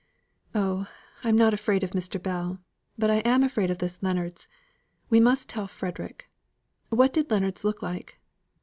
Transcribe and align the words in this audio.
"Oh, 0.55 0.87
I'm 1.23 1.35
not 1.35 1.53
afraid 1.53 1.83
of 1.83 1.91
Mr. 1.91 2.19
Bell; 2.19 2.57
but 2.97 3.11
I 3.11 3.17
am 3.17 3.43
afraid 3.43 3.69
of 3.69 3.77
this 3.77 4.01
Leonards. 4.01 4.47
I 5.11 5.19
must 5.19 5.47
tell 5.47 5.67
Frederick. 5.67 6.27
What 6.89 7.13
did 7.13 7.29
Leonards 7.29 7.63
look 7.63 7.83
like?" 7.83 8.19